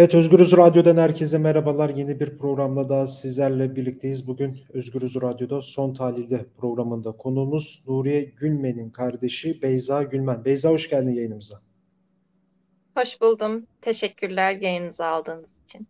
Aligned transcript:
Evet, 0.00 0.14
Özgürüz 0.14 0.56
Radyo'dan 0.56 0.96
herkese 0.96 1.38
merhabalar. 1.38 1.90
Yeni 1.90 2.20
bir 2.20 2.38
programla 2.38 2.88
daha 2.88 3.06
sizlerle 3.06 3.76
birlikteyiz. 3.76 4.26
Bugün 4.26 4.58
Özgürüz 4.72 5.16
Radyo'da 5.22 5.62
Son 5.62 5.94
Tahlil'de 5.94 6.46
programında 6.58 7.12
konuğumuz 7.12 7.82
Nuriye 7.86 8.20
Gülmen'in 8.22 8.90
kardeşi 8.90 9.62
Beyza 9.62 10.02
Gülmen. 10.02 10.44
Beyza 10.44 10.70
hoş 10.70 10.90
geldin 10.90 11.14
yayınımıza. 11.14 11.60
Hoş 12.96 13.20
buldum. 13.20 13.66
Teşekkürler 13.80 14.56
yayınınızı 14.60 15.04
aldığınız 15.04 15.48
için. 15.64 15.86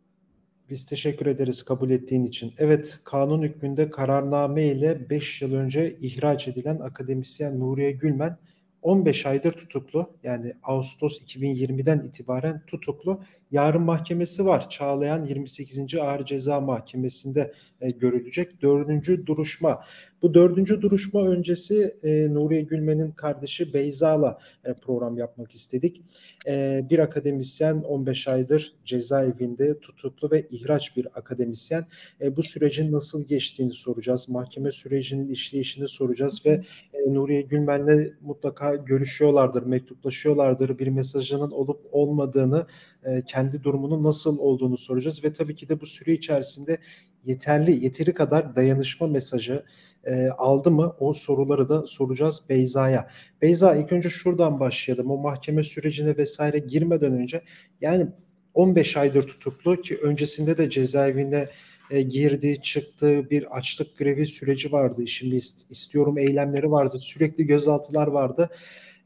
Biz 0.71 0.87
teşekkür 0.87 1.27
ederiz 1.27 1.63
kabul 1.63 1.91
ettiğin 1.91 2.25
için. 2.25 2.53
Evet, 2.59 3.01
kanun 3.05 3.43
hükmünde 3.43 3.91
kararname 3.91 4.65
ile 4.65 5.11
5 5.11 5.43
yıl 5.43 5.55
önce 5.55 5.97
ihraç 6.01 6.49
edilen 6.49 6.79
akademisyen 6.79 7.61
Nuriye 7.61 7.91
Gülmen 7.91 8.37
15 8.83 9.27
aydır 9.27 9.53
tutuklu. 9.53 10.11
Yani 10.23 10.53
Ağustos 10.63 11.21
2020'den 11.21 12.01
itibaren 12.01 12.63
tutuklu. 12.67 13.21
Yarın 13.51 13.83
mahkemesi 13.83 14.47
var. 14.47 14.71
Çağlayan 14.71 15.25
28. 15.25 15.95
Ağır 15.95 16.25
Ceza 16.25 16.61
Mahkemesi'nde 16.61 17.55
e, 17.81 17.91
görülecek. 17.91 18.63
Dördüncü 18.63 19.27
duruşma. 19.27 19.85
Bu 20.23 20.35
dördüncü 20.35 20.83
duruşma 20.83 21.27
öncesi 21.27 21.95
e, 22.03 22.35
Nuriye 22.35 22.63
Gülmen'in 22.63 23.11
kardeşi 23.11 23.75
Beyza'la 23.75 24.39
e, 24.65 24.75
program 24.75 25.19
yapmak 25.19 25.53
istedik. 25.53 26.03
E, 26.47 26.87
bir 26.91 26.99
akademisyen 26.99 27.75
15 27.83 28.29
aydır 28.29 28.75
cezaevinde 28.85 29.81
tutuklu 29.81 30.31
ve 30.31 30.47
ihraç 30.51 30.97
bir 30.97 31.09
akademisyen. 31.15 31.87
E, 32.21 32.37
bu 32.37 32.43
sürecin 32.43 32.93
nasıl 32.93 33.25
geçtiğini 33.25 33.73
soracağız. 33.73 34.29
Mahkeme 34.29 34.73
sürecinin 34.73 35.29
işleyişini 35.29 35.89
soracağız 35.89 36.47
ve 36.47 36.65
e, 36.95 37.15
Nuriye 37.15 37.43
Gülmen'le 37.43 38.13
mutlaka 38.21 38.77
görüşüyorlardır, 38.77 39.63
mektuplaşıyorlardır. 39.63 40.79
Bir 40.79 40.89
mesajının 40.89 41.51
olup 41.51 41.81
olmadığını, 41.93 42.67
e, 43.05 43.23
kendi 43.27 43.63
durumunun 43.63 44.03
nasıl 44.03 44.39
olduğunu 44.39 44.79
soracağız 44.79 45.25
ve 45.25 45.33
tabii 45.33 45.57
ki 45.57 45.69
de 45.69 45.81
bu 45.81 45.87
süre 45.87 46.13
içerisinde 46.13 46.79
yeterli, 47.25 47.85
yeteri 47.85 48.15
kadar 48.15 48.57
dayanışma 48.57 49.07
mesajı 49.07 49.65
e, 50.05 50.29
aldı 50.29 50.71
mı 50.71 50.95
o 50.99 51.13
soruları 51.13 51.69
da 51.69 51.87
soracağız 51.87 52.43
Beyza'ya. 52.49 53.11
Beyza 53.43 53.77
ilk 53.77 53.93
önce 53.93 54.09
şuradan 54.09 54.61
başlayalım. 54.61 55.11
O 55.11 55.17
mahkeme 55.17 55.63
sürecine 55.63 56.17
vesaire 56.17 56.59
girmeden 56.59 57.13
önce 57.13 57.43
yani 57.81 58.07
15 58.55 58.97
aydır 58.97 59.23
tutuklu 59.23 59.81
ki 59.81 59.97
öncesinde 59.97 60.59
de 60.59 60.71
cezaevinde 60.71 61.51
e, 61.91 62.03
girdi, 62.03 62.63
çıktı, 62.63 63.31
bir 63.31 63.57
açlık 63.57 63.99
grevi 63.99 64.27
süreci 64.27 64.73
vardı. 64.73 65.09
Şimdi 65.09 65.37
istiyorum 65.71 66.19
eylemleri 66.19 66.71
vardı. 66.71 66.99
Sürekli 66.99 67.47
gözaltılar 67.47 68.07
vardı. 68.07 68.51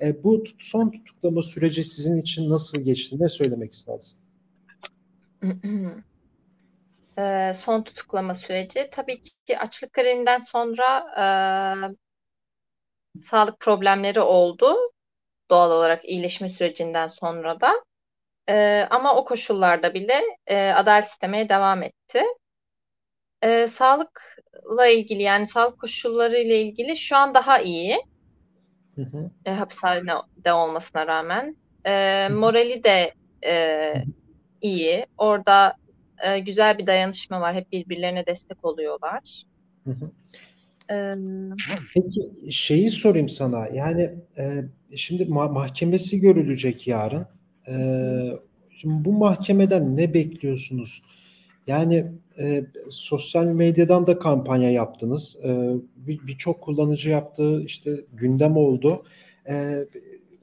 E, 0.01 0.25
bu 0.25 0.45
son 0.59 0.91
tutuklama 0.91 1.43
süreci 1.43 1.85
sizin 1.85 2.17
için 2.21 2.51
nasıl 2.51 2.81
geçti? 2.85 3.17
Ne 3.21 3.29
söylemek 3.29 3.73
istersin? 3.73 4.19
e, 7.19 7.53
son 7.55 7.83
tutuklama 7.83 8.35
süreci. 8.35 8.89
Tabii 8.93 9.23
ki 9.23 9.59
açlık 9.59 9.93
grevinden 9.93 10.39
sonra 10.39 11.07
e, 11.17 11.25
sağlık 13.23 13.61
problemleri 13.61 14.21
oldu. 14.21 14.77
Doğal 15.51 15.71
olarak 15.71 16.05
iyileşme 16.05 16.49
sürecinden 16.49 17.07
sonra 17.07 17.61
da. 17.61 17.73
E, 18.49 18.87
ama 18.91 19.17
o 19.17 19.25
koşullarda 19.25 19.95
bile 19.95 20.23
e, 20.47 20.69
adalet 20.71 21.09
istemeye 21.09 21.49
devam 21.49 21.83
etti. 21.83 22.23
E, 23.43 23.69
sağlıkla 23.69 24.87
ilgili 24.87 25.23
yani 25.23 25.47
sağlık 25.47 25.81
koşulları 25.81 26.39
ile 26.39 26.61
ilgili 26.61 26.97
şu 26.97 27.17
an 27.17 27.35
daha 27.35 27.59
iyi. 27.59 27.99
Hı 28.95 29.03
hı. 29.03 29.31
E, 29.47 29.51
hapishanede 29.51 30.53
olmasına 30.53 31.07
rağmen. 31.07 31.57
E, 31.87 32.29
morali 32.29 32.85
de 32.85 33.15
e, 33.47 33.95
iyi. 34.61 35.07
Orada 35.19 35.77
e, 36.27 36.39
güzel 36.39 36.79
bir 36.79 36.87
dayanışma 36.87 37.41
var. 37.41 37.55
Hep 37.55 37.73
birbirlerine 37.73 38.27
destek 38.27 38.65
oluyorlar. 38.65 39.43
Hı 39.85 39.91
hı. 39.91 40.11
Peki 41.95 42.53
şeyi 42.53 42.91
sorayım 42.91 43.29
sana. 43.29 43.67
Yani 43.67 44.11
e, 44.39 44.65
şimdi 44.97 45.23
ma- 45.23 45.53
mahkemesi 45.53 46.21
görülecek 46.21 46.87
yarın. 46.87 47.27
E, 47.69 47.75
şimdi 48.71 49.05
bu 49.05 49.13
mahkemeden 49.13 49.97
ne 49.97 50.15
bekliyorsunuz? 50.15 51.03
Yani 51.67 52.07
e, 52.39 52.65
sosyal 52.91 53.47
medyadan 53.47 54.07
da 54.07 54.19
kampanya 54.19 54.71
yaptınız. 54.71 55.39
E, 55.45 55.75
Birçok 55.97 56.57
bir 56.57 56.61
kullanıcı 56.61 57.11
yaptığı 57.11 57.63
işte 57.63 57.91
gündem 58.13 58.57
oldu. 58.57 59.05
E, 59.49 59.85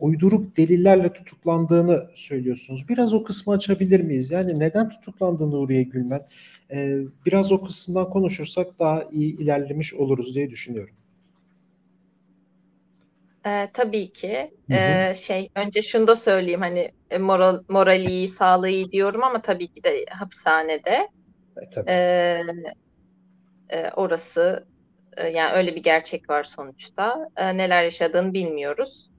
uyduruk 0.01 0.57
delillerle 0.57 1.13
tutuklandığını 1.13 2.07
söylüyorsunuz. 2.15 2.89
Biraz 2.89 3.13
o 3.13 3.23
kısmı 3.23 3.53
açabilir 3.53 3.99
miyiz? 3.99 4.31
Yani 4.31 4.59
neden 4.59 4.89
tutuklandı 4.89 5.51
Nuriye 5.51 5.83
Gülmen? 5.83 6.27
Ee, 6.71 6.97
biraz 7.25 7.51
o 7.51 7.61
kısımdan 7.61 8.09
konuşursak 8.09 8.79
daha 8.79 9.03
iyi 9.11 9.39
ilerlemiş 9.39 9.93
oluruz 9.93 10.35
diye 10.35 10.49
düşünüyorum. 10.49 10.95
Ee, 13.45 13.69
tabii 13.73 14.13
ki. 14.13 14.51
Ee, 14.71 15.13
şey 15.15 15.49
önce 15.55 15.81
şunu 15.81 16.07
da 16.07 16.15
söyleyeyim 16.15 16.61
hani 16.61 16.91
e, 17.09 17.17
moral 17.17 17.63
morali 17.69 18.09
iyi, 18.09 18.27
sağlığı 18.27 18.69
iyi 18.69 18.91
diyorum 18.91 19.23
ama 19.23 19.41
tabii 19.41 19.67
ki 19.67 19.83
de 19.83 20.05
hapishanede. 20.09 21.09
E, 21.61 21.69
tabii. 21.73 21.91
Ee, 21.91 22.41
e, 23.69 23.89
orası 23.95 24.65
e, 25.17 25.27
yani 25.27 25.53
öyle 25.53 25.75
bir 25.75 25.83
gerçek 25.83 26.29
var 26.29 26.43
sonuçta. 26.43 27.29
E, 27.37 27.57
neler 27.57 27.83
yaşadığını 27.83 28.33
bilmiyoruz. 28.33 29.10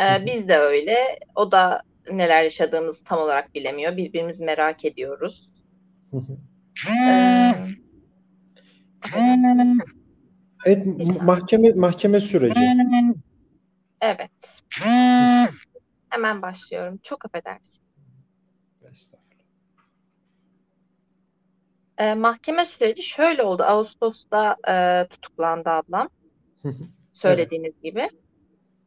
Ee, 0.00 0.26
biz 0.26 0.48
de 0.48 0.58
öyle. 0.58 1.18
O 1.34 1.52
da 1.52 1.82
neler 2.12 2.42
yaşadığımızı 2.42 3.04
tam 3.04 3.18
olarak 3.18 3.54
bilemiyor. 3.54 3.96
Birbirimizi 3.96 4.44
merak 4.44 4.84
ediyoruz. 4.84 5.50
ee, 6.88 7.54
evet, 10.66 10.86
mahkeme 11.22 11.72
mahkeme 11.72 12.20
süreci. 12.20 12.60
Evet. 14.00 14.30
Hemen 16.08 16.42
başlıyorum. 16.42 16.98
Çok 17.02 17.24
affedersin. 17.24 17.84
Ee, 21.98 22.14
mahkeme 22.14 22.64
süreci 22.64 23.02
şöyle 23.02 23.42
oldu. 23.42 23.62
Ağustos'ta 23.62 24.56
e, 24.68 25.06
tutuklandı 25.08 25.70
ablam. 25.70 26.08
Söylediğiniz 27.12 27.72
evet. 27.72 27.82
gibi. 27.82 28.08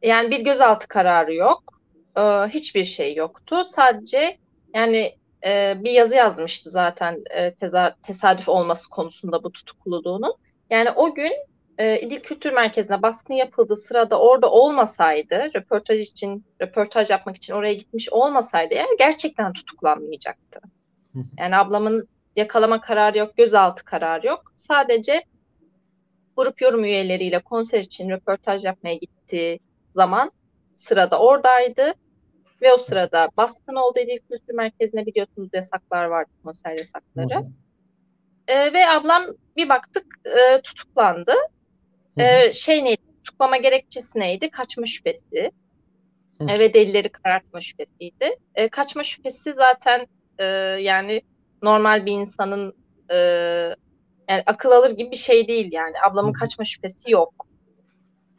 Yani 0.02 0.30
bir 0.30 0.44
gözaltı 0.44 0.88
kararı 0.88 1.34
yok. 1.34 1.82
Ee, 2.16 2.20
hiçbir 2.48 2.84
şey 2.84 3.14
yoktu. 3.14 3.64
Sadece 3.64 4.38
yani 4.74 5.12
e, 5.46 5.74
bir 5.84 5.90
yazı 5.90 6.14
yazmıştı 6.14 6.70
zaten 6.70 7.22
e, 7.30 7.54
teza, 7.54 7.96
tesadüf 8.02 8.48
olması 8.48 8.90
konusunda 8.90 9.44
bu 9.44 9.52
tutukluluğunun. 9.52 10.34
Yani 10.70 10.90
o 10.90 11.14
gün 11.14 11.32
e, 11.78 12.00
İdil 12.00 12.20
Kültür 12.20 12.52
Merkezi'ne 12.52 13.02
baskın 13.02 13.34
yapıldığı 13.34 13.76
sırada 13.76 14.20
orada 14.20 14.50
olmasaydı, 14.50 15.50
röportaj 15.54 16.00
için, 16.00 16.44
röportaj 16.62 17.10
yapmak 17.10 17.36
için 17.36 17.52
oraya 17.52 17.74
gitmiş 17.74 18.08
olmasaydı 18.12 18.74
eğer 18.74 18.98
gerçekten 18.98 19.52
tutuklanmayacaktı. 19.52 20.60
Yani 21.38 21.56
ablamın 21.56 22.08
yakalama 22.36 22.80
kararı 22.80 23.18
yok, 23.18 23.36
gözaltı 23.36 23.84
kararı 23.84 24.26
yok. 24.26 24.52
Sadece 24.56 25.24
grup 26.36 26.62
yorum 26.62 26.84
üyeleriyle 26.84 27.38
konser 27.38 27.80
için 27.80 28.10
röportaj 28.10 28.64
yapmaya 28.64 28.94
gitti 28.94 29.58
zaman 29.94 30.32
sırada 30.76 31.20
oradaydı. 31.20 31.94
Ve 32.62 32.72
o 32.72 32.78
sırada 32.78 33.28
baskın 33.36 33.74
oldu 33.74 33.98
Edil 33.98 34.18
Kültür 34.30 34.54
Merkezi'ne 34.54 35.06
biliyorsunuz 35.06 35.48
yasaklar 35.52 36.04
vardı, 36.04 36.30
konser 36.44 36.70
yasakları. 36.78 37.46
E, 38.48 38.72
ve 38.72 38.88
ablam 38.88 39.26
bir 39.56 39.68
baktık 39.68 40.06
e, 40.24 40.60
tutuklandı. 40.60 41.32
E, 42.16 42.52
şey 42.52 42.84
neydi? 42.84 43.02
Tutuklama 43.24 43.56
gerekçesi 43.56 44.18
neydi? 44.18 44.50
Kaçma 44.50 44.86
şüphesi. 44.86 45.50
E, 46.40 46.58
ve 46.58 46.74
delilleri 46.74 47.08
karartma 47.08 47.60
şüphesiydi. 47.60 48.36
E, 48.54 48.68
kaçma 48.68 49.04
şüphesi 49.04 49.52
zaten 49.52 50.06
e, 50.38 50.44
yani 50.80 51.22
normal 51.62 52.06
bir 52.06 52.12
insanın 52.12 52.74
e, 53.10 53.16
yani 54.28 54.42
akıl 54.46 54.70
alır 54.70 54.90
gibi 54.90 55.10
bir 55.10 55.16
şey 55.16 55.48
değil 55.48 55.72
yani. 55.72 55.94
Ablamın 56.06 56.32
kaçma 56.32 56.64
şüphesi 56.64 57.10
yok 57.10 57.47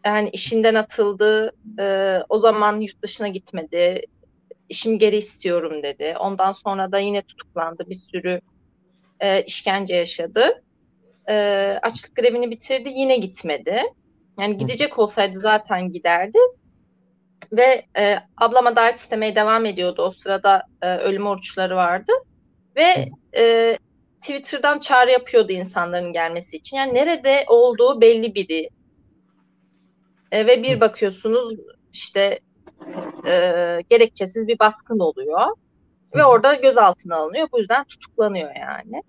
yani 0.10 0.30
işinden 0.30 0.76
atıldı. 0.76 1.52
E, 1.80 2.18
o 2.30 2.40
zaman 2.40 2.80
yurt 2.80 3.02
dışına 3.02 3.28
gitmedi. 3.28 4.02
İşimi 4.70 4.98
geri 4.98 5.18
istiyorum 5.18 5.84
dedi. 5.84 6.16
Ondan 6.20 6.52
sonra 6.52 6.92
da 6.92 7.00
yine 7.00 7.22
tutuklandı. 7.22 7.90
Bir 7.90 7.96
sürü 7.96 8.42
e, 9.20 9.44
işkence 9.44 9.96
yaşadı. 9.96 10.64
E, 11.30 11.36
açlık 11.82 12.16
grevini 12.16 12.52
bitirdi. 12.52 12.90
Yine 12.96 13.18
gitmedi. 13.18 13.82
Yani 14.40 14.58
gidecek 14.58 15.00
olsaydı 15.00 15.40
zaten 15.40 15.92
giderdi. 15.92 16.40
Ve 17.52 17.86
e, 17.98 18.16
ablam 18.38 18.68
adalet 18.68 18.98
istemeye 18.98 19.36
devam 19.36 19.66
ediyordu. 19.66 20.02
O 20.02 20.12
sırada 20.12 20.64
e, 20.82 20.96
ölüm 20.96 21.28
oruçları 21.28 21.76
vardı. 21.76 22.12
Ve 22.76 23.10
e, 23.38 23.78
Twitter'dan 24.22 24.80
çağrı 24.80 25.12
yapıyordu 25.12 25.52
insanların 25.52 26.14
gelmesi 26.14 26.58
için. 26.58 26.78
Yani 26.78 26.94
nerede 26.94 27.46
olduğu 27.48 28.02
belli 28.02 28.36
biri. 28.36 28.70
E, 30.32 30.48
ve 30.48 30.64
bir 30.64 30.80
bakıyorsunuz 30.80 31.60
işte 31.94 32.40
e, 33.28 33.34
gerekçesiz 33.90 34.48
bir 34.48 34.60
baskın 34.60 35.00
oluyor. 35.00 35.48
ve 36.16 36.26
orada 36.26 36.54
gözaltına 36.54 37.16
alınıyor. 37.16 37.48
Bu 37.52 37.60
yüzden 37.60 37.84
tutuklanıyor 37.84 38.50
yani. 38.56 39.04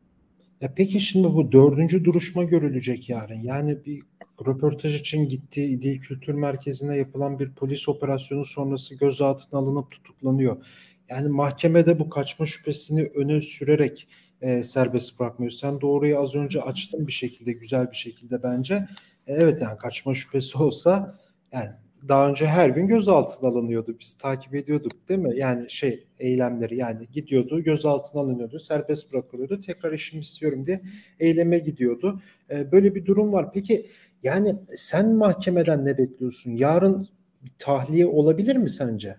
Ya 0.61 0.73
peki 0.77 1.01
şimdi 1.01 1.35
bu 1.35 1.53
dördüncü 1.53 2.05
duruşma 2.05 2.45
görülecek 2.45 3.09
yarın. 3.09 3.43
Yani 3.43 3.85
bir 3.85 4.03
röportaj 4.47 5.01
için 5.01 5.29
gittiği 5.29 5.69
İdil 5.69 6.01
Kültür 6.01 6.35
Merkezi'ne 6.35 6.97
yapılan 6.97 7.39
bir 7.39 7.53
polis 7.53 7.89
operasyonu 7.89 8.45
sonrası 8.45 8.95
gözaltına 8.95 9.61
alınıp 9.61 9.91
tutuklanıyor. 9.91 10.65
Yani 11.11 11.29
mahkemede 11.29 11.99
bu 11.99 12.11
kaçma 12.11 12.47
şüphesini 12.47 13.03
öne 13.03 13.41
sürerek 13.41 14.09
e, 14.41 14.65
serbest 14.65 15.21
bırakmıyor. 15.21 15.51
Sen 15.51 15.81
doğruyu 15.81 16.19
az 16.19 16.35
önce 16.35 16.63
açtın 16.63 17.07
bir 17.07 17.13
şekilde, 17.13 17.53
güzel 17.53 17.91
bir 17.91 17.97
şekilde 17.97 18.43
bence. 18.43 18.89
Evet 19.31 19.63
yani 19.63 19.79
kaçma 19.79 20.15
şüphesi 20.15 20.59
olsa 20.59 21.19
yani 21.53 21.71
daha 22.09 22.29
önce 22.29 22.47
her 22.47 22.69
gün 22.69 22.87
gözaltına 22.87 23.49
alınıyordu. 23.49 23.97
Biz 24.01 24.15
takip 24.15 24.55
ediyorduk 24.55 25.09
değil 25.09 25.21
mi? 25.21 25.37
Yani 25.37 25.71
şey 25.71 26.05
eylemleri 26.19 26.77
yani 26.77 27.07
gidiyordu 27.13 27.63
gözaltına 27.63 28.21
alınıyordu. 28.23 28.59
Serbest 28.59 29.13
bırakılıyordu. 29.13 29.61
Tekrar 29.61 29.93
işimi 29.93 30.21
istiyorum 30.21 30.67
diye 30.67 30.81
eyleme 31.19 31.59
gidiyordu. 31.59 32.21
E, 32.51 32.73
böyle 32.73 32.95
bir 32.95 33.07
durum 33.07 33.33
var. 33.33 33.53
Peki 33.53 33.87
yani 34.23 34.57
sen 34.77 35.15
mahkemeden 35.15 35.85
ne 35.85 35.99
bekliyorsun? 35.99 36.51
Yarın 36.51 37.09
bir 37.43 37.53
tahliye 37.59 38.07
olabilir 38.07 38.57
mi 38.57 38.71
sence? 38.71 39.17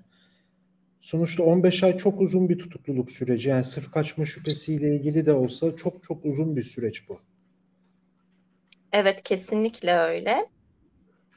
Sonuçta 1.02 1.44
15 1.44 1.84
ay 1.84 1.98
çok 1.98 2.22
uzun 2.22 2.50
bir 2.50 2.60
tutukluluk 2.60 3.12
süreci. 3.12 3.50
Yani 3.50 3.64
sırf 3.66 3.92
kaçma 3.92 4.26
şüphesiyle 4.26 4.96
ilgili 4.96 5.26
de 5.26 5.34
olsa 5.34 5.76
çok 5.76 6.04
çok 6.04 6.26
uzun 6.26 6.56
bir 6.56 6.64
süreç 6.64 7.10
bu. 7.10 7.20
Evet 8.94 9.24
kesinlikle 9.24 9.98
öyle. 9.98 10.48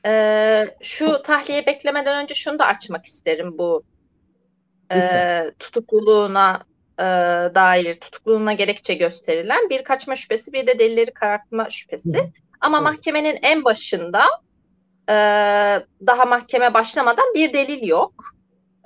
Ee, 0.07 0.77
şu 0.83 1.23
tahliye 1.23 1.67
beklemeden 1.67 2.23
önce 2.23 2.35
şunu 2.35 2.59
da 2.59 2.67
açmak 2.67 3.07
isterim 3.07 3.59
bu 3.59 3.85
e, 4.93 5.51
tutukluluğuna 5.59 6.63
e, 6.99 7.05
dair 7.55 7.95
tutukluluğuna 7.95 8.53
gerekçe 8.53 8.95
gösterilen 8.95 9.71
bir 9.71 9.85
kaçma 9.85 10.17
şüphesi 10.17 10.53
bir 10.53 10.67
de 10.67 10.79
delilleri 10.79 11.11
karartma 11.11 11.71
şüphesi. 11.71 12.19
Hı. 12.19 12.27
Ama 12.61 12.77
evet. 12.77 12.85
mahkemenin 12.85 13.39
en 13.43 13.65
başında 13.65 14.25
e, 15.09 15.15
daha 16.07 16.25
mahkeme 16.25 16.75
başlamadan 16.75 17.35
bir 17.35 17.53
delil 17.53 17.89
yok. 17.89 18.25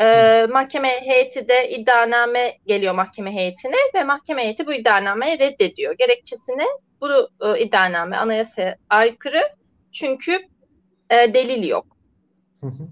E, 0.00 0.46
mahkeme 0.50 0.88
heyeti 0.88 1.48
de 1.48 1.70
iddianame 1.70 2.58
geliyor 2.66 2.94
mahkeme 2.94 3.34
heyetine 3.34 3.76
ve 3.94 4.04
mahkeme 4.04 4.42
heyeti 4.42 4.66
bu 4.66 4.72
iddianameyi 4.72 5.38
reddediyor. 5.38 5.94
Gerekçesini 5.98 6.66
bu 7.00 7.30
e, 7.40 7.60
iddianame 7.60 8.16
anayasaya 8.16 8.76
aykırı 8.90 9.40
çünkü 9.92 10.32
e, 11.10 11.34
delil 11.34 11.68
yok 11.68 11.86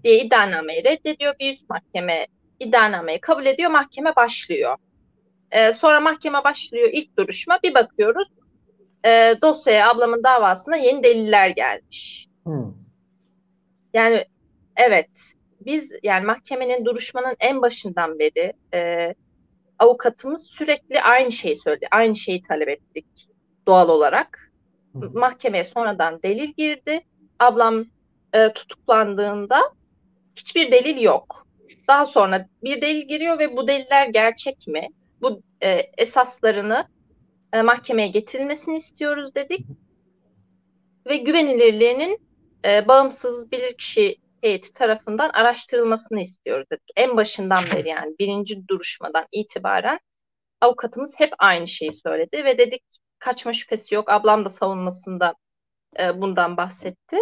diye 0.04 0.24
iddianameyi 0.24 0.84
reddediyor. 0.84 1.34
Bir 1.40 1.52
üst 1.52 1.70
mahkeme 1.70 2.26
iddianameyi 2.60 3.20
kabul 3.20 3.46
ediyor. 3.46 3.70
Mahkeme 3.70 4.16
başlıyor. 4.16 4.76
E, 5.50 5.72
sonra 5.72 6.00
mahkeme 6.00 6.44
başlıyor 6.44 6.88
ilk 6.92 7.18
duruşma. 7.18 7.58
Bir 7.64 7.74
bakıyoruz 7.74 8.28
e, 9.04 9.34
dosyaya 9.42 9.90
ablamın 9.90 10.22
davasına 10.24 10.76
yeni 10.76 11.02
deliller 11.02 11.48
gelmiş. 11.48 12.28
Hı. 12.46 12.74
Yani 13.94 14.24
evet 14.76 15.10
biz 15.60 15.92
yani 16.02 16.26
mahkemenin 16.26 16.84
duruşmanın 16.84 17.36
en 17.40 17.62
başından 17.62 18.18
beri 18.18 18.52
e, 18.74 19.14
avukatımız 19.78 20.46
sürekli 20.46 21.02
aynı 21.02 21.32
şeyi 21.32 21.56
söyledi. 21.56 21.86
Aynı 21.90 22.16
şeyi 22.16 22.42
talep 22.42 22.68
ettik 22.68 23.06
doğal 23.66 23.88
olarak. 23.88 24.52
Hı. 24.92 25.10
Mahkemeye 25.14 25.64
sonradan 25.64 26.22
delil 26.22 26.52
girdi. 26.56 27.00
Ablam 27.38 27.84
e, 28.32 28.52
tutuklandığında 28.52 29.60
hiçbir 30.36 30.72
delil 30.72 31.00
yok. 31.00 31.46
Daha 31.88 32.06
sonra 32.06 32.48
bir 32.62 32.80
delil 32.80 33.08
giriyor 33.08 33.38
ve 33.38 33.56
bu 33.56 33.68
deliller 33.68 34.06
gerçek 34.06 34.66
mi? 34.68 34.88
Bu 35.20 35.42
e, 35.62 35.68
esaslarını 35.98 36.88
e, 37.52 37.62
mahkemeye 37.62 38.08
getirilmesini 38.08 38.76
istiyoruz 38.76 39.34
dedik. 39.34 39.66
Ve 41.06 41.16
güvenilirliğinin 41.16 42.18
e, 42.64 42.88
bağımsız 42.88 43.52
bilirkişi 43.52 44.16
heyeti 44.40 44.72
tarafından 44.72 45.30
araştırılmasını 45.30 46.20
istiyoruz 46.20 46.66
dedik. 46.72 46.90
En 46.96 47.16
başından 47.16 47.64
beri 47.74 47.88
yani 47.88 48.14
birinci 48.18 48.68
duruşmadan 48.68 49.26
itibaren 49.32 49.98
avukatımız 50.60 51.14
hep 51.16 51.32
aynı 51.38 51.68
şeyi 51.68 51.92
söyledi 51.92 52.44
ve 52.44 52.58
dedik 52.58 52.82
kaçma 53.18 53.52
şüphesi 53.52 53.94
yok. 53.94 54.10
Ablam 54.10 54.44
da 54.44 54.48
savunmasında 54.48 55.34
e, 55.98 56.20
bundan 56.20 56.56
bahsetti. 56.56 57.16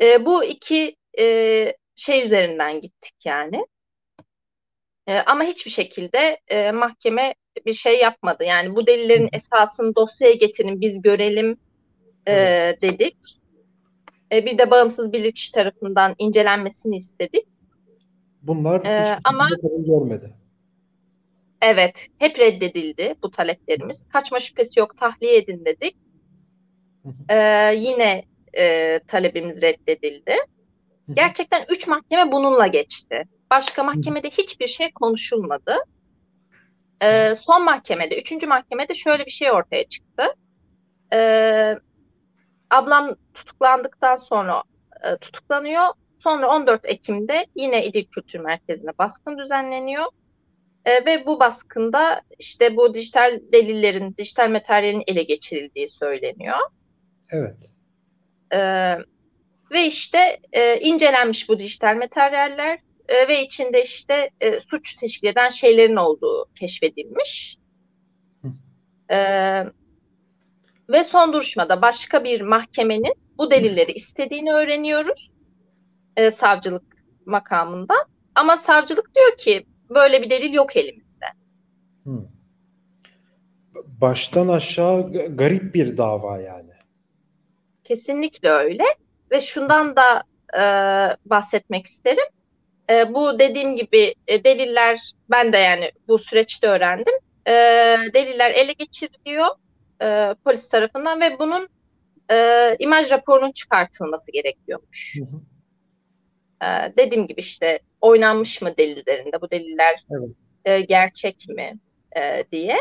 E, 0.00 0.26
bu 0.26 0.44
iki 0.44 0.96
e, 1.18 1.76
şey 1.96 2.24
üzerinden 2.24 2.80
gittik 2.80 3.14
yani. 3.24 3.66
E, 5.06 5.18
ama 5.18 5.44
hiçbir 5.44 5.70
şekilde 5.70 6.40
e, 6.48 6.72
mahkeme 6.72 7.34
bir 7.66 7.74
şey 7.74 8.00
yapmadı. 8.00 8.44
Yani 8.44 8.76
bu 8.76 8.86
delillerin 8.86 9.28
esasını 9.32 9.94
dosyaya 9.94 10.34
getirin 10.34 10.80
biz 10.80 11.02
görelim 11.02 11.56
e, 12.28 12.34
dedik. 12.82 13.16
E, 14.32 14.46
bir 14.46 14.58
de 14.58 14.70
bağımsız 14.70 15.12
bilirkişi 15.12 15.52
tarafından 15.52 16.14
incelenmesini 16.18 16.96
istedik. 16.96 17.46
Bunlar 18.42 18.84
ee, 18.86 19.18
ama 19.24 19.48
görmedi. 19.86 20.34
Evet, 21.66 22.06
hep 22.18 22.38
reddedildi 22.38 23.14
bu 23.22 23.30
taleplerimiz. 23.30 24.08
Kaçma 24.08 24.40
şüphesi 24.40 24.80
yok, 24.80 24.96
tahliye 24.96 25.36
edin 25.36 25.64
dedik. 25.64 25.96
Ee, 27.30 27.74
yine 27.76 28.24
e, 28.58 28.98
talebimiz 28.98 29.62
reddedildi. 29.62 30.36
Gerçekten 31.12 31.64
üç 31.68 31.86
mahkeme 31.88 32.32
bununla 32.32 32.66
geçti. 32.66 33.22
Başka 33.50 33.82
mahkemede 33.82 34.30
hiçbir 34.30 34.66
şey 34.66 34.92
konuşulmadı. 34.92 35.76
Ee, 37.02 37.34
son 37.34 37.64
mahkemede, 37.64 38.20
üçüncü 38.20 38.46
mahkemede 38.46 38.94
şöyle 38.94 39.26
bir 39.26 39.30
şey 39.30 39.50
ortaya 39.50 39.84
çıktı. 39.84 40.22
Ee, 41.12 41.74
ablam 42.70 43.14
tutuklandıktan 43.34 44.16
sonra 44.16 44.62
e, 45.04 45.16
tutuklanıyor. 45.16 45.84
Sonra 46.18 46.48
14 46.48 46.80
Ekim'de 46.84 47.46
yine 47.56 47.86
İdil 47.86 48.04
Kültür 48.04 48.40
Merkezi'ne 48.40 48.90
baskın 48.98 49.38
düzenleniyor. 49.38 50.04
E, 50.84 51.04
ve 51.04 51.26
bu 51.26 51.40
baskında 51.40 52.20
işte 52.38 52.76
bu 52.76 52.94
dijital 52.94 53.40
delillerin, 53.52 54.14
dijital 54.18 54.50
materyalin 54.50 55.04
ele 55.06 55.22
geçirildiği 55.22 55.88
söyleniyor. 55.88 56.58
Evet. 57.32 57.72
E, 58.52 58.58
ve 59.70 59.86
işte 59.86 60.40
e, 60.52 60.80
incelenmiş 60.80 61.48
bu 61.48 61.58
dijital 61.58 61.96
materyaller 61.96 62.78
e, 63.08 63.28
ve 63.28 63.42
içinde 63.42 63.82
işte 63.82 64.30
e, 64.40 64.60
suç 64.60 64.96
teşkil 64.96 65.28
eden 65.28 65.48
şeylerin 65.48 65.96
olduğu 65.96 66.46
keşfedilmiş. 66.54 67.58
E, 69.10 69.18
ve 70.88 71.04
son 71.04 71.32
duruşmada 71.32 71.82
başka 71.82 72.24
bir 72.24 72.40
mahkemenin 72.40 73.14
bu 73.38 73.50
delilleri 73.50 73.92
istediğini 73.92 74.52
öğreniyoruz 74.52 75.30
e, 76.16 76.30
savcılık 76.30 76.96
makamında. 77.26 77.94
Ama 78.34 78.56
savcılık 78.56 79.14
diyor 79.14 79.36
ki 79.38 79.66
böyle 79.90 80.22
bir 80.22 80.30
delil 80.30 80.52
yok 80.52 80.76
elimizde. 80.76 81.26
Baştan 83.86 84.48
aşağı 84.48 85.12
garip 85.36 85.74
bir 85.74 85.96
dava 85.96 86.40
yani. 86.40 86.70
Kesinlikle 87.84 88.48
öyle 88.48 88.84
ve 89.30 89.40
şundan 89.40 89.96
da 89.96 90.22
e, 90.54 90.62
bahsetmek 91.26 91.86
isterim. 91.86 92.26
E, 92.90 93.14
bu 93.14 93.38
dediğim 93.38 93.76
gibi 93.76 94.14
e, 94.26 94.44
deliller 94.44 95.00
ben 95.30 95.52
de 95.52 95.56
yani 95.56 95.92
bu 96.08 96.18
süreçte 96.18 96.66
öğrendim. 96.66 97.14
E, 97.46 97.52
deliller 98.14 98.50
ele 98.50 98.72
geçiriliyor 98.72 99.46
e, 100.02 100.34
polis 100.44 100.68
tarafından 100.68 101.20
ve 101.20 101.38
bunun 101.38 101.68
e, 102.30 102.76
imaj 102.78 103.10
raporunun 103.10 103.52
çıkartılması 103.52 104.32
gerekiyormuş. 104.32 105.16
Hı 105.18 105.24
hı. 105.24 105.40
E, 106.64 106.92
dediğim 106.96 107.26
gibi 107.26 107.40
işte 107.40 107.78
oynanmış 108.00 108.62
mı 108.62 108.76
delil 108.76 108.96
üzerinde 108.96 109.40
bu 109.40 109.50
deliller 109.50 109.94
evet. 110.10 110.28
e, 110.64 110.80
gerçek 110.80 111.48
mi 111.48 111.78
e, 112.16 112.44
diye. 112.52 112.76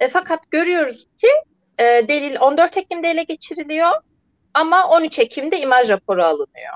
E, 0.00 0.08
fakat 0.08 0.50
görüyoruz 0.50 1.06
ki 1.20 1.28
e, 1.78 1.84
delil 2.08 2.36
14 2.40 2.76
Ekim'de 2.76 3.08
ele 3.08 3.22
geçiriliyor 3.22 3.90
ama 4.54 4.88
13 4.88 5.18
Ekim'de 5.18 5.60
imaj 5.60 5.88
raporu 5.88 6.22
alınıyor. 6.22 6.74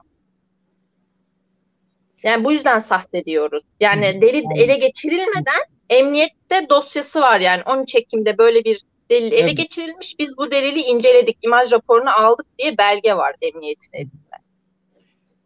Yani 2.22 2.44
bu 2.44 2.52
yüzden 2.52 2.78
sahte 2.78 3.24
diyoruz. 3.24 3.64
Yani 3.80 4.20
delil 4.20 4.44
ele 4.56 4.76
geçirilmeden 4.78 5.62
emniyette 5.90 6.68
dosyası 6.68 7.20
var 7.20 7.40
yani 7.40 7.62
13 7.66 7.94
Ekim'de 7.94 8.38
böyle 8.38 8.64
bir 8.64 8.82
delil 9.10 9.32
ele 9.32 9.40
evet. 9.40 9.56
geçirilmiş. 9.56 10.18
Biz 10.18 10.38
bu 10.38 10.50
delili 10.50 10.80
inceledik, 10.80 11.38
imaj 11.42 11.72
raporunu 11.72 12.10
aldık 12.10 12.46
diye 12.58 12.78
belge 12.78 13.14
var 13.14 13.34
emniyetin 13.42 13.92
elinde. 13.92 14.25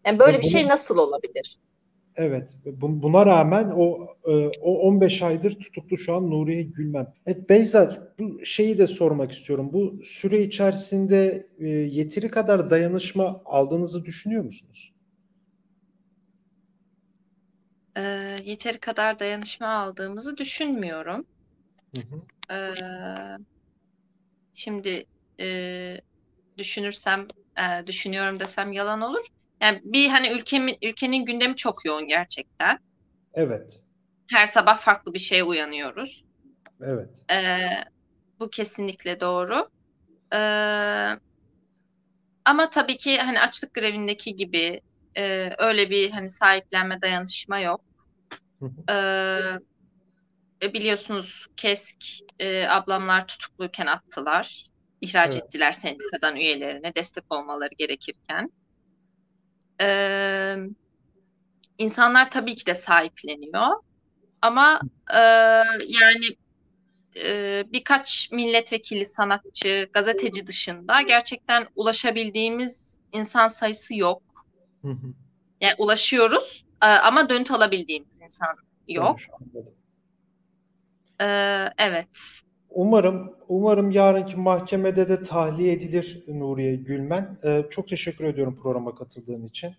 Yani 0.06 0.18
böyle 0.18 0.36
ya 0.36 0.42
bir 0.42 0.46
şey 0.46 0.68
nasıl 0.68 0.98
olabilir? 0.98 1.58
Evet. 2.16 2.54
Buna 2.80 3.26
rağmen 3.26 3.72
o 3.76 4.06
e, 4.24 4.32
o 4.60 4.78
15 4.78 5.22
aydır 5.22 5.60
tutuklu 5.60 5.96
şu 5.96 6.14
an 6.14 6.30
Nuriye 6.30 6.62
Gülmem. 6.62 7.14
Evet 7.26 7.50
Beyza 7.50 8.12
bu 8.18 8.44
şeyi 8.44 8.78
de 8.78 8.86
sormak 8.86 9.32
istiyorum. 9.32 9.70
Bu 9.72 9.94
süre 10.04 10.42
içerisinde 10.42 11.46
e, 11.58 11.68
yeteri 11.68 12.30
kadar 12.30 12.70
dayanışma 12.70 13.42
aldığınızı 13.44 14.04
düşünüyor 14.04 14.44
musunuz? 14.44 14.92
e, 17.96 18.00
yeteri 18.44 18.80
kadar 18.80 19.18
dayanışma 19.18 19.68
aldığımızı 19.68 20.36
düşünmüyorum. 20.36 21.26
Hı 21.96 22.00
hı. 22.00 22.54
E, 22.54 22.74
şimdi 24.52 25.04
e, 25.40 26.00
düşünürsem, 26.58 27.28
e, 27.58 27.86
düşünüyorum 27.86 28.40
desem 28.40 28.72
yalan 28.72 29.00
olur. 29.00 29.26
Yani 29.60 29.80
bir 29.84 30.08
hani 30.08 30.30
ülkemin 30.30 30.78
ülkenin 30.82 31.24
gündemi 31.24 31.56
çok 31.56 31.84
yoğun 31.84 32.08
gerçekten. 32.08 32.78
Evet. 33.34 33.80
Her 34.30 34.46
sabah 34.46 34.78
farklı 34.78 35.14
bir 35.14 35.18
şeye 35.18 35.44
uyanıyoruz. 35.44 36.24
Evet. 36.82 37.24
E, 37.32 37.58
bu 38.40 38.50
kesinlikle 38.50 39.20
doğru. 39.20 39.68
E, 40.34 40.40
ama 42.44 42.70
tabii 42.70 42.96
ki 42.96 43.18
hani 43.18 43.40
açlık 43.40 43.74
grevindeki 43.74 44.36
gibi 44.36 44.80
e, 45.16 45.50
öyle 45.58 45.90
bir 45.90 46.10
hani 46.10 46.30
sahiplenme 46.30 47.02
dayanışma 47.02 47.58
yok. 47.58 47.80
Hı. 48.60 49.60
E, 50.62 50.74
biliyorsunuz 50.74 51.46
KESK 51.56 52.04
e, 52.38 52.66
ablamlar 52.68 53.26
tutukluyken 53.26 53.86
attılar. 53.86 54.66
İhraç 55.00 55.30
Evet. 55.34 55.44
ettiler 55.44 55.72
sendikadan 55.72 56.36
üyelerine 56.36 56.94
destek 56.94 57.24
olmaları 57.30 57.74
gerekirken. 57.78 58.50
E, 59.80 60.56
insanlar 61.78 62.30
tabii 62.30 62.54
ki 62.54 62.66
de 62.66 62.74
sahipleniyor. 62.74 63.76
Ama 64.42 64.80
e, 65.14 65.18
yani 65.86 66.36
e, 67.24 67.64
birkaç 67.72 68.30
milletvekili, 68.32 69.04
sanatçı, 69.04 69.88
gazeteci 69.92 70.46
dışında 70.46 71.00
gerçekten 71.00 71.66
ulaşabildiğimiz 71.76 73.00
insan 73.12 73.48
sayısı 73.48 73.96
yok. 73.96 74.22
Yani 75.60 75.74
ulaşıyoruz 75.78 76.64
e, 76.82 76.86
ama 76.86 77.28
dönüt 77.28 77.50
alabildiğimiz 77.50 78.20
insan 78.20 78.56
yok. 78.88 79.18
Dönüş, 79.18 79.28
anladım. 79.40 79.74
E, 81.20 81.26
evet. 81.78 82.42
Umarım 82.70 83.34
umarım 83.48 83.90
yarınki 83.90 84.36
mahkemede 84.36 85.08
de 85.08 85.22
tahliye 85.22 85.72
edilir 85.72 86.22
Nuriye 86.28 86.76
Gülmen. 86.76 87.38
Ee, 87.44 87.64
çok 87.70 87.88
teşekkür 87.88 88.24
ediyorum 88.24 88.60
programa 88.62 88.94
katıldığın 88.94 89.46
için. 89.46 89.74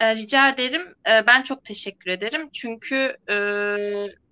E, 0.00 0.16
rica 0.16 0.48
ederim. 0.48 0.82
E, 0.82 1.26
ben 1.26 1.42
çok 1.42 1.64
teşekkür 1.64 2.10
ederim. 2.10 2.50
Çünkü 2.52 3.16
e, 3.30 3.36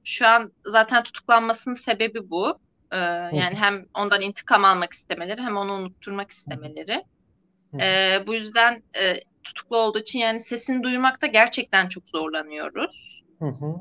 şu 0.05 0.27
an 0.27 0.53
zaten 0.67 1.03
tutuklanmasının 1.03 1.75
sebebi 1.75 2.31
bu. 2.31 2.59
E, 2.93 2.97
yani 3.33 3.55
hem 3.55 3.87
ondan 3.95 4.21
intikam 4.21 4.65
almak 4.65 4.93
istemeleri 4.93 5.41
hem 5.41 5.57
onu 5.57 5.73
unutturmak 5.73 6.31
istemeleri. 6.31 7.05
E, 7.81 8.19
bu 8.27 8.35
yüzden 8.35 8.83
e, 8.95 9.21
tutuklu 9.45 9.77
olduğu 9.77 9.99
için 9.99 10.19
yani 10.19 10.41
sesini 10.41 10.83
duymakta 10.83 11.27
gerçekten 11.27 11.89
çok 11.89 12.09
zorlanıyoruz. 12.09 13.25
Hı 13.39 13.49
hı. 13.49 13.75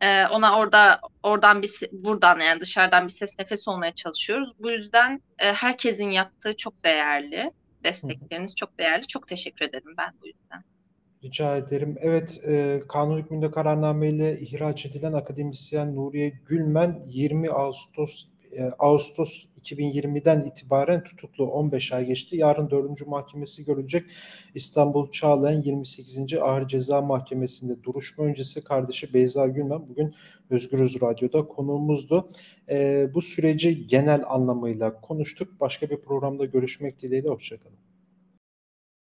E, 0.00 0.26
ona 0.26 0.58
orada 0.58 1.00
oradan 1.22 1.62
bir 1.62 1.70
buradan 1.92 2.40
yani 2.40 2.60
dışarıdan 2.60 3.04
bir 3.04 3.12
ses 3.12 3.38
nefes 3.38 3.68
olmaya 3.68 3.94
çalışıyoruz. 3.94 4.52
Bu 4.58 4.70
yüzden 4.70 5.22
e, 5.38 5.52
herkesin 5.52 6.10
yaptığı 6.10 6.56
çok 6.56 6.84
değerli. 6.84 7.52
Destekleriniz 7.84 8.56
çok 8.56 8.78
değerli. 8.78 9.06
Çok 9.06 9.28
teşekkür 9.28 9.64
ederim 9.64 9.94
ben 9.98 10.12
bu 10.22 10.26
yüzden. 10.26 10.64
Rica 11.24 11.56
ederim. 11.56 11.96
Evet, 12.00 12.40
e, 12.48 12.82
kanun 12.88 13.18
hükmünde 13.18 13.50
kararnameyle 13.50 14.40
ihraç 14.40 14.86
edilen 14.86 15.12
akademisyen 15.12 15.96
Nuriye 15.96 16.28
Gülmen 16.46 17.02
20 17.06 17.50
Ağustos 17.50 18.24
e, 18.58 18.62
Ağustos 18.78 19.44
2020'den 19.62 20.40
itibaren 20.40 21.04
tutuklu 21.04 21.46
15 21.46 21.92
ay 21.92 22.06
geçti. 22.06 22.36
Yarın 22.36 22.70
4. 22.70 23.06
mahkemesi 23.06 23.64
görülecek. 23.64 24.04
İstanbul 24.54 25.10
Çağlayan 25.10 25.62
28. 25.62 26.34
Ağır 26.40 26.68
Ceza 26.68 27.00
Mahkemesi'nde 27.00 27.82
duruşma 27.82 28.24
öncesi 28.24 28.64
kardeşi 28.64 29.14
Beyza 29.14 29.46
Gülmen 29.46 29.88
bugün 29.88 30.14
Özgürüz 30.50 31.02
Radyo'da 31.02 31.48
konuğumuzdu. 31.48 32.30
E, 32.70 33.08
bu 33.14 33.22
süreci 33.22 33.86
genel 33.86 34.22
anlamıyla 34.26 35.00
konuştuk. 35.00 35.60
Başka 35.60 35.90
bir 35.90 35.96
programda 35.96 36.44
görüşmek 36.44 37.02
dileğiyle. 37.02 37.28
Hoşçakalın. 37.28 37.87